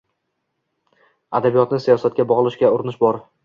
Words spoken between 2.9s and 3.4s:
bor.